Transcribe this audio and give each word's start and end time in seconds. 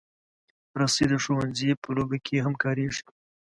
رسۍ 0.79 1.05
د 1.09 1.13
ښوونځي 1.23 1.69
په 1.81 1.89
لوبو 1.95 2.17
کې 2.25 2.43
هم 2.45 2.53
کارېږي. 2.63 3.03